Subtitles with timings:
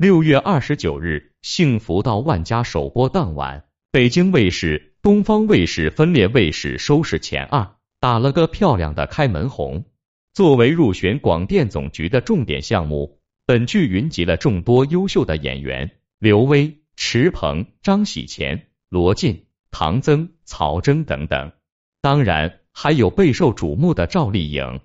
[0.00, 9.84] 六月二十九日，《幸福到万家》首播当晚，北京卫视、东方卫视分列卫视收视前二，打了个漂亮的开门红。
[10.32, 21.52] 作为入选广电总局的重点项目，本剧云集了众多优秀的演员：刘威、池鹏、张喜前、罗晋、唐曾、曹征等等。
[22.00, 24.80] 当然，还有备受瞩目的赵丽颖。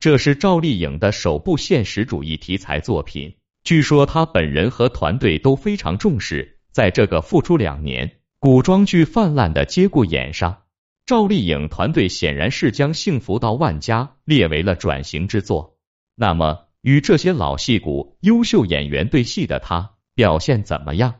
[0.00, 3.36] 这是赵丽颖的首部现实主义题材作品。
[3.66, 10.58] 据说她本人和团队都非常重视，在这个复出两年、古装剧泛滥的节骨眼上，
[11.04, 15.78] 赵丽颖团队显然是将《幸福到万家》列为了转型之作。
[16.14, 21.16] 那么，与这些老戏骨、优秀演员对戏的她表现怎么样？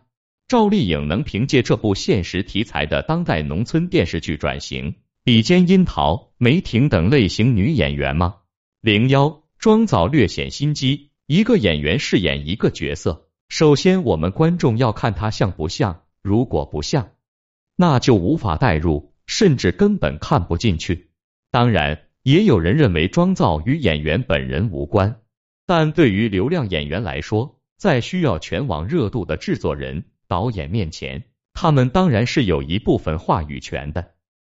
[0.47, 4.95] 赵丽颖能凭借这部现实题材的当代农村电视剧转型，
[5.25, 8.37] 比肩樱桃、梅婷等类型女演员吗？
[8.81, 11.11] 零幺妆造略显心机。
[11.27, 17.11] 一个演员饰演一个角色，首先我们观众要看他像不像，如果不像，
[17.75, 21.11] 那就无法代入，甚至根本看不进去。
[21.51, 25.21] 当然，也有人认为妆造与演员本人无关，
[25.67, 34.03] 但对于流量演员来说，在需要全网热度的制作人、导演面前，他们当然是有一部分话语权的。《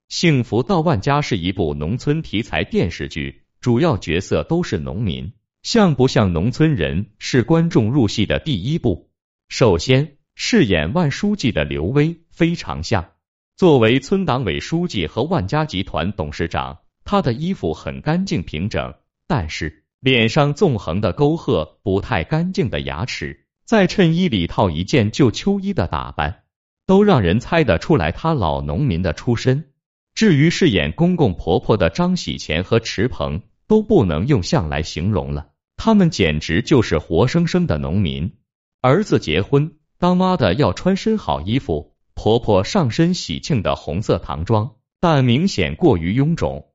[0.09, 5.33] 幸福到万家》是一部农村题材电视剧，主要角色都是农民。
[5.63, 9.11] 像不像农村人是观众入戏的第一步。
[9.49, 13.11] 首先，饰演万书记的刘威非常像。
[13.57, 18.95] 作为村党委书记和万家集团董事长，他的衣服很干净平整，
[19.27, 26.45] 但是脸上纵横的沟壑、不太干净的牙齿，在衬衣里套一件旧秋衣的打扮，
[26.87, 29.73] 都让人猜得出来他老农民的出身。
[30.15, 35.51] 至于饰演公公婆婆的张喜前和池鹏，都不能用像来形容了。
[35.77, 38.33] 他们简直就是活生生的农民。
[38.81, 46.73] 儿子结婚，当妈的要穿身好衣服，婆婆上身喜庆的红色唐装，但明显过于臃肿，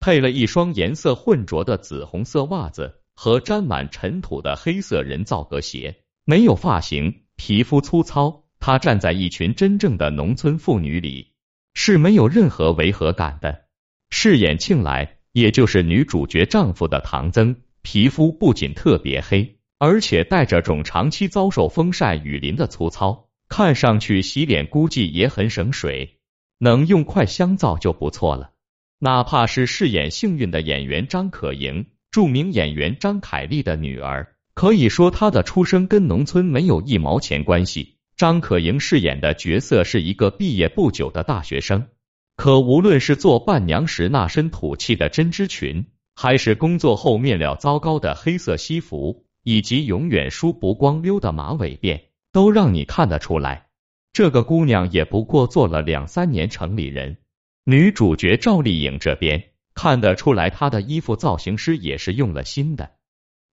[0.00, 6.02] 配了一双颜色混浊的紫红色袜子和沾满尘土的黑色人造革鞋。
[6.26, 11.32] 没有发型，皮肤粗糙，她站在一群真正的农村妇女里，
[11.74, 13.64] 是没有任何违和感的。
[14.10, 17.56] 饰演庆来，也就是女主角丈夫的唐僧。
[17.82, 26.16] 皮肤不仅特别黑，而且带着种长期遭受风晒雨淋的粗糙，看上去洗脸估计也很省水，
[26.58, 28.52] 能用快香皂就不错了。
[29.00, 37.98] 哪怕是饰演幸运的演员张可盈，著名演员张凯丽的女儿，可以说她的出生跟农村没有一毛钱关系。
[38.16, 41.88] 张可盈饰演的角色是一个毕业不久的大学生，
[42.36, 45.86] 可无论是做伴娘时那身土气的针织裙。
[46.16, 53.66] 还是工作后面料糟糕的黑色西服，以及永远梳不光溜的马尾辫，都让你看得出来，
[54.12, 57.16] 这个姑娘也不过做了两三年城里人。
[57.64, 59.42] 女主角赵丽颖这边
[59.74, 62.92] 看得出来，她的衣服造型师也是用了新的。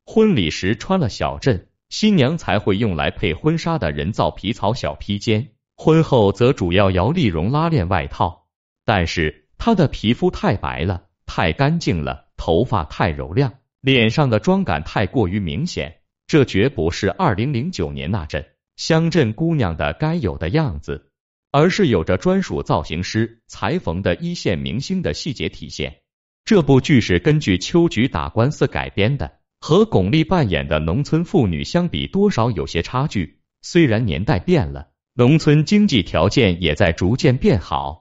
[0.06, 8.41] 婚礼时穿了小镇新娘才会用来配婚纱的人造皮草小披肩，婚后则主要摇粒绒拉链外套。
[8.94, 12.25] 但是她的皮肤太白了，太干净了。
[12.35, 21.09] 头发太柔亮，脸上的妆感太过于明显，这绝不是二零零九年那阵乡镇姑娘的该有的样子，
[21.53, 26.01] 而是有着专属造型师裁缝的一线明星的细节体现。
[26.44, 33.40] 这部剧是根据秋菊打官司改编的，和巩俐扮演的农村妇女相比，多少有些差距。
[33.62, 38.00] 虽然年代变了，农村经济条件也在逐渐变好，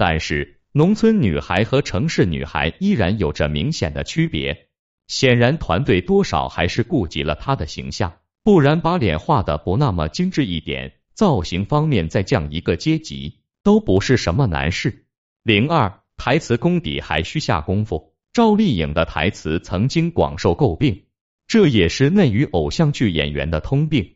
[0.00, 0.56] 但是。
[0.72, 4.68] 农村女孩和城市女孩依然有着明显的区别，
[5.08, 15.06] 显然团队多少还是顾及了她的形象，不然把脸画的不那么精致一点，造型方面再降一个阶级都不是什么难事。
[15.42, 21.02] 零二台词功底还需下功夫，赵丽颖的台词曾经广受诟病，
[21.48, 24.14] 这也是内娱偶像剧演员的通病，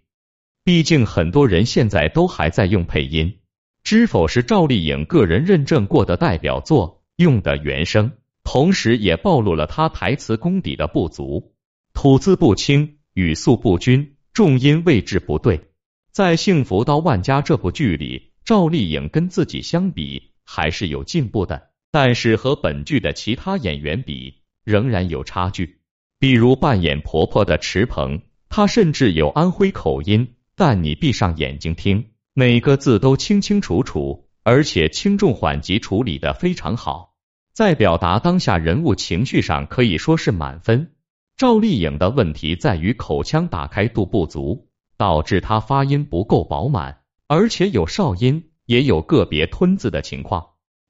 [0.63, 3.41] 毕竟很多人现在都还在用配音。
[3.85, 11.53] 知否是赵丽颖个人认证过的代表作，用的原声，同时也暴露了她台词功底的不足，
[11.93, 15.69] 吐字不清，语速不均，重音位置不对。
[16.11, 25.81] 在《幸福到万家》这部剧里，赵丽颖跟自己相比还是有进步的，但是和本剧的其他演员比，仍然有差距。
[26.19, 30.27] 比如扮演婆婆的池鹏，她甚至有安徽口音，
[30.57, 32.07] 但你闭上眼睛听。
[32.37, 37.15] 每个字都清清楚楚，而且轻重缓急处理的非常好，
[37.53, 40.97] 在表达当下人物情绪上可以说是满分。
[41.37, 50.45] 赵丽颖的问题在于口腔打开度不足，导致她发音不够饱满，而且有少音，也有个别吞字的情况。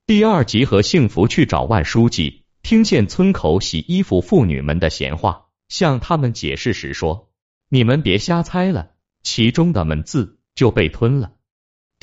[0.07, 7.29] 第二集和幸福去找万书记，听见村口洗衣服妇女们的闲话，向他们解释时说
[7.69, 8.93] ：“你们别瞎猜了，
[9.23, 11.33] 其中的们字就被吞了。”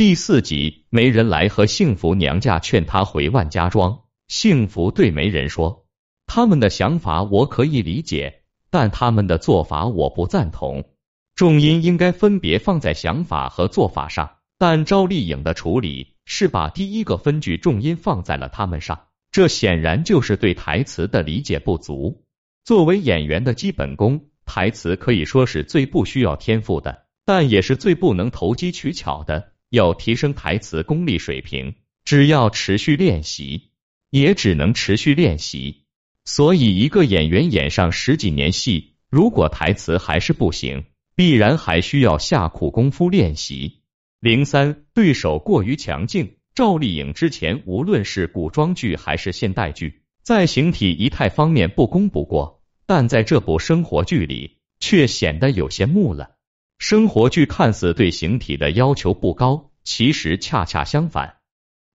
[0.01, 5.85] 第四集媒人来和幸福娘家劝她回万家庄，幸福对媒人说
[6.25, 10.89] ：“他们的想法我可以理解，但他们的做法我不赞同。
[11.35, 18.99] 重音应该分别放在想法和做法上，但赵丽颖的处理是把第一个分句重音放在了他们上，
[19.31, 22.25] 这显然就是对台词的理解不足。
[22.65, 31.73] 作为演员的基本功，台词可以说是最不需要天赋的，但也是最不能投机取巧的。”要提升台词功力水平，
[32.05, 33.71] 只要持续练习，
[34.09, 35.85] 也只能持续练习。
[36.25, 40.83] 所以，一个演员演上十几年戏，如果台词还是不行，
[41.15, 43.81] 必然还需要下苦功夫练习。
[44.19, 46.37] 零三，对手过于强劲。
[46.53, 56.35] 赵丽颖之前无论是古装剧还是现代剧，在形体仪态方面不攻不过，但在这部生活剧里，却显得有些木了。
[56.81, 61.35] 生活剧看似对形体的要求不高，其实恰恰相反，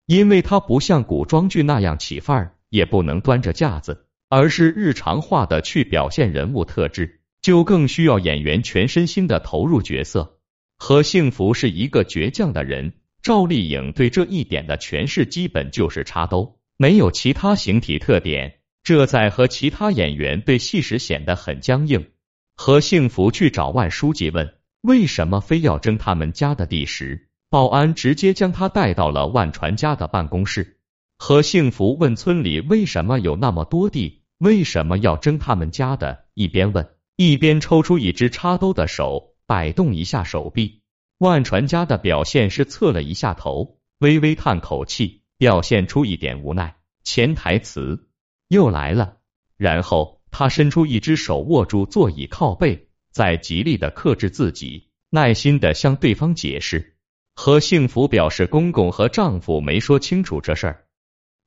[0.07, 10.39] 因为它不像古装剧那样起范儿，也不能端着架子，而是日常化的去表现人物特质，就更需要演员全身心的投入角色。
[10.79, 12.93] 何幸福是一个倔强的人，
[13.23, 22.07] 赵丽颖对这一点的诠释基本就是插兜，没有其他形体特点，这在和其他演员对戏时显得很僵硬。
[22.55, 24.55] 何幸福去找万书记问。
[24.83, 30.79] 为什么非要争他们家的地时，保安直接将他带到了万传家的办公室。
[31.19, 36.27] 何幸福问村里为什么有那么多地，为什么要争他们家的？
[36.35, 40.83] 一边问，一边抽出一只插兜的手，摆动一下手臂。
[41.19, 46.77] 万传家的表现是侧了一下头，微微叹口气，表现出一点无奈。
[47.03, 48.09] 潜台词
[48.49, 49.17] 又来了，
[49.57, 52.86] 然后他伸出一只手握住座椅靠背。
[53.17, 56.99] 在极力的克制自己，耐心的向对方解释。
[57.35, 60.85] 何幸福表示，公公和丈夫没说清楚这事儿，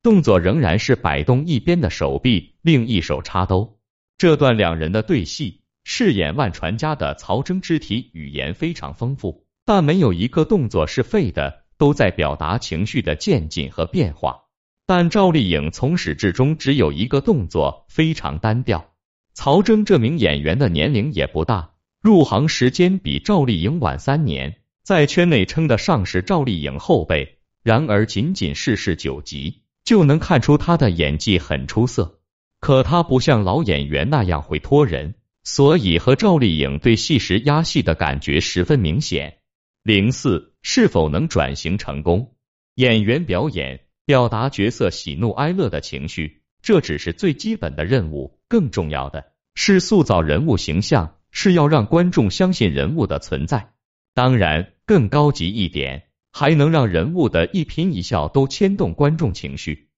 [0.02, 3.78] 动作仍然是摆动一边的手臂，另一手插兜。
[4.18, 14.40] 这段两人的对戏，饰演万传家的曹征肢体语言非常丰富，但没有一个动作是废的，都在表达情绪的渐进和变化。
[14.86, 18.89] 但赵丽颖从始至终只有一个动作，非常单调。
[19.32, 27.38] 曹征这名演员的年龄也不大，入行时间比赵丽颖晚三年，在圈内称得上是赵丽颖后辈。
[27.62, 32.20] 然而仅仅试试九集，就能看出他的演技很出色。
[32.58, 39.38] 可他不像老演员那样会拖人，所以和赵丽颖对戏时压戏的感觉十分明显。
[39.82, 42.34] 零四是否能转型成功？
[42.76, 48.39] 演员表演表达角色喜怒哀乐的情绪，这只是最基本的任务。
[48.50, 53.74] 更重要的是塑造人物形象，是要让观众相信人物的存在。
[54.12, 59.88] 当然，更高级一点，还能让人物的一颦一笑都牵动观众情绪。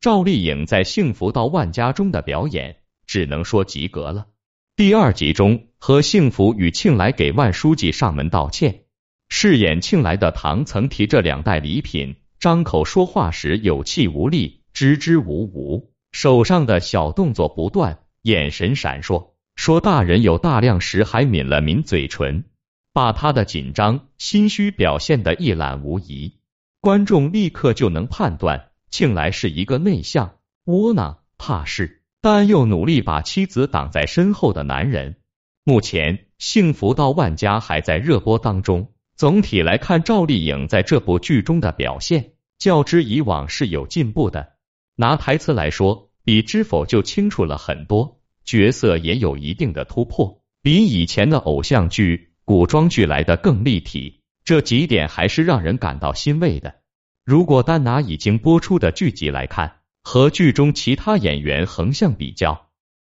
[0.00, 4.26] 赵丽颖在《幸福到万家》中的表演，只能说及格了。
[4.74, 8.82] 第二集中，何幸福与庆来给万书记上门道歉，
[9.28, 15.91] 饰演庆来的唐曾提着两袋礼品，张口说话时有气无力，支支吾吾。
[16.12, 22.44] 手上的小动作不断，眼神闪烁，说大人有大量时还抿了抿嘴唇，
[22.92, 26.38] 把他的紧张、心虚表现得一览无遗。
[26.80, 30.34] 观众立刻就能判断，庆来是一个内向、
[30.66, 35.16] 窝囊、怕事，但又努力把妻子挡在身后的男人。
[35.64, 38.92] 目前，《幸福到万家》还在热播当中。
[39.16, 44.51] 总体来看，赵丽颖在这部剧中的表现，较之以往是有进步的。
[45.02, 54.20] 拿台词来说，比知否就清楚了很多，角色也有一定的突破，比以前的偶像剧、古装剧来的更立体。
[54.44, 56.76] 这几点还是让人感到欣慰的。
[57.24, 62.68] 如果单拿已经播出的剧集来看，和剧中其他演员横向比较，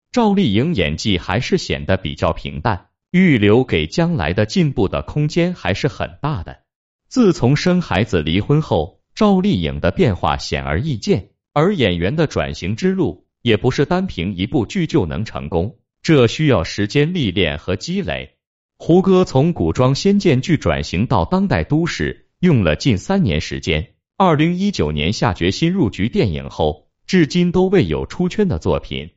[0.09, 6.61] 赵丽颖演技还是显得比较平淡，预留给将来的进步的空间还是很大的。
[7.09, 11.31] 自从生孩子、离婚后，赵丽颖的变化显而易见。
[11.53, 18.37] 而演员的转型之路也不是单凭一部剧就能成功，这需要时间历练和积累。
[18.77, 23.93] 胡歌从古装仙剑剧转型到当代都市，用了近三年时间。
[24.17, 29.11] 二零一九年下决心入局电影后，至今都未有出圈的作品。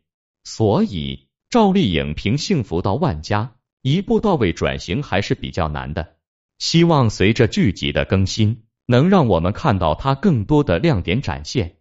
[0.44, 3.44] 所以，赵丽颖凭《幸福到万家》
[3.82, 6.16] 一步到位转型还是比较难的。
[6.58, 11.76] 希望随着剧集的更新，能让我们看到它更多的亮点展现。